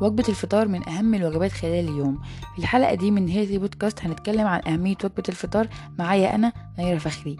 [0.00, 2.18] وجبة الفطار من أهم الوجبات خلال اليوم.
[2.54, 7.36] في الحلقة دي من هيلثي بودكاست هنتكلم عن أهمية وجبة الفطار معايا أنا نيرة فخري.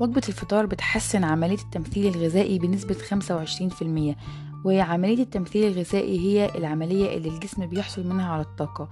[0.00, 4.16] وجبة الفطار بتحسن عملية التمثيل الغذائي بنسبة 25%
[4.64, 8.88] وعملية التمثيل الغذائي هي العملية اللي الجسم بيحصل منها على الطاقة.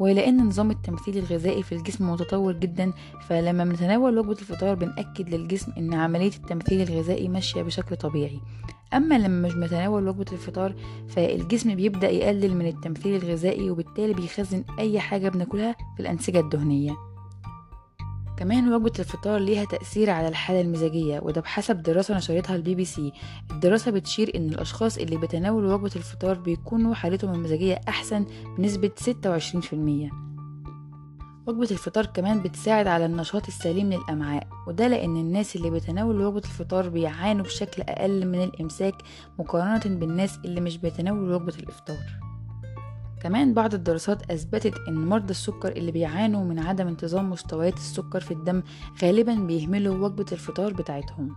[0.00, 2.92] ولأن نظام التمثيل الغذائي في الجسم متطور جدا
[3.28, 8.40] فلما بنتناول وجبة الفطار بنأكد للجسم إن عملية التمثيل الغذائي ماشية بشكل طبيعي.
[8.94, 10.74] أما لما مش بنتناول وجبة الفطار
[11.08, 16.96] فالجسم بيبدأ يقلل من التمثيل الغذائي وبالتالي بيخزن أي حاجة بناكلها في الأنسجة الدهنية.
[18.36, 23.12] كمان وجبة الفطار ليها تأثير على الحالة المزاجية وده بحسب دراسة نشرتها البي بي سي
[23.50, 28.26] الدراسة بتشير إن الأشخاص اللي بيتناولوا وجبة الفطار بيكونوا حالتهم المزاجية أحسن
[28.58, 28.90] بنسبة
[30.10, 30.23] 26%
[31.46, 36.88] وجبة الفطار كمان بتساعد على النشاط السليم للأمعاء وده لأن الناس اللي بيتناولوا وجبة الفطار
[36.88, 38.94] بيعانوا بشكل أقل من الإمساك
[39.38, 42.24] مقارنة بالناس اللي مش بيتناولوا وجبة الإفطار.
[43.22, 48.30] كمان بعض الدراسات أثبتت إن مرضى السكر اللي بيعانوا من عدم انتظام مستويات السكر في
[48.30, 48.62] الدم
[49.02, 51.36] غالبا بيهملوا وجبة الفطار بتاعتهم.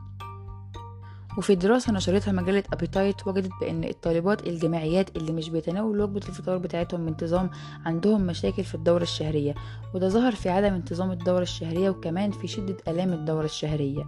[1.37, 7.05] وفي دراسة نشرتها مجلة أبيتايت وجدت بأن الطالبات الجامعيات اللي مش بيتناولوا وجبة الفطار بتاعتهم
[7.05, 7.49] بانتظام
[7.85, 9.55] عندهم مشاكل في الدورة الشهرية
[9.93, 14.05] وده ظهر في عدم انتظام الدورة الشهرية وكمان في شدة آلام الدورة الشهرية.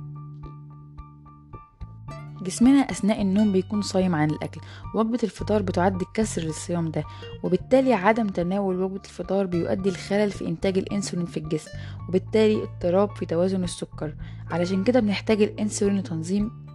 [2.41, 4.61] جسمنا أثناء النوم بيكون صايم عن الأكل
[4.95, 7.03] وجبة الفطار بتعد كسر للصيام ده
[7.43, 11.71] وبالتالي عدم تناول وجبة الفطار بيؤدي لخلل في إنتاج الأنسولين في الجسم
[12.09, 14.15] وبالتالي اضطراب في توازن السكر.
[14.51, 16.68] علشان كده بنحتاج الأنسولين لتنظيم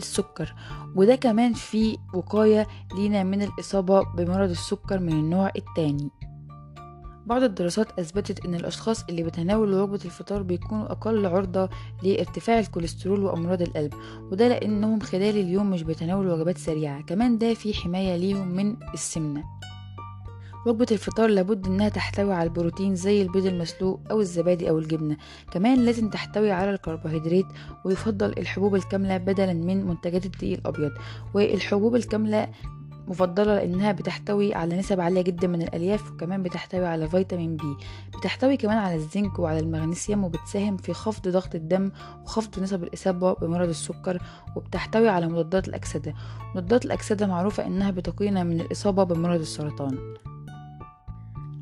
[0.00, 0.54] السكر.
[0.96, 6.10] وده كمان في وقاية لينا من الإصابة بمرض السكر من النوع التاني.
[7.26, 11.68] بعض الدراسات أثبتت أن الأشخاص اللي بيتناولوا وجبة الفطار بيكونوا أقل عرضة
[12.02, 13.94] لارتفاع الكوليسترول وأمراض القلب
[14.32, 17.02] وده لأنهم خلال اليوم مش بيتناولوا وجبات سريعة.
[17.02, 19.44] كمان ده في حماية ليهم من السمنة.
[20.66, 25.16] وجبة الفطار لابد إنها تحتوي على البروتين زي البيض المسلوق أو الزبادي أو الجبنة.
[25.50, 27.46] كمان لازم تحتوي على الكربوهيدرات
[27.84, 30.92] ويفضل الحبوب الكاملة بدلا من منتجات الدقيق الأبيض.
[31.34, 32.48] والحبوب الكاملة
[33.08, 37.76] مفضلة لأنها بتحتوي على نسب عالية جدا من الألياف وكمان بتحتوي على فيتامين بي.
[38.18, 41.90] بتحتوي كمان على الزنك وعلى المغنيسيوم وبتساهم في خفض ضغط الدم
[42.24, 44.18] وخفض نسب الإصابة بمرض السكر
[44.56, 46.14] وبتحتوي على مضادات الأكسدة.
[46.54, 49.98] مضادات الأكسدة معروفة إنها بتقينا من الإصابة بمرض السرطان.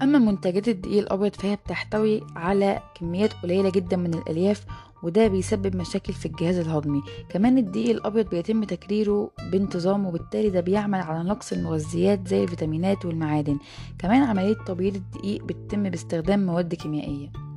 [0.02, 4.66] أما منتجات الدقيق الأبيض فهي بتحتوي على كميات قليلة جدا من الألياف
[5.02, 7.02] وده بيسبب مشاكل في الجهاز الهضمي.
[7.28, 13.58] كمان الدقيق الأبيض بيتم تكريره بانتظام وبالتالي ده بيعمل على نقص المغذيات زي الفيتامينات والمعادن.
[13.98, 17.47] كمان عملية تبييض الدقيق بتتم باستخدام مواد كيميائية.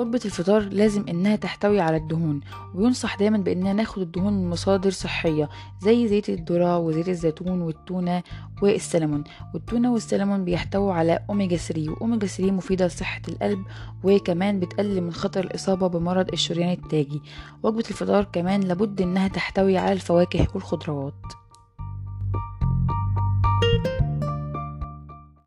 [0.00, 2.40] وجبة الفطار لازم إنها تحتوي على الدهون
[2.74, 5.48] وينصح دايما بإننا ناخد الدهون من مصادر صحية
[5.82, 8.22] زي زيت الذرة وزيت الزيتون والتونة
[8.62, 9.24] والسلمون.
[9.54, 13.64] والتونة والسلمون بيحتووا على أوميجا 3 وأوميجا 3 مفيدة لصحة القلب
[14.04, 17.22] وكمان بتقلل من خطر الإصابة بمرض الشريان التاجي.
[17.62, 21.14] وجبة الفطار كمان لابد إنها تحتوي على الفواكه والخضروات.